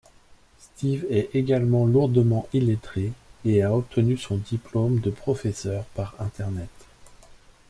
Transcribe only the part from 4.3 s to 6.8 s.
diplôme de professeur par Internet.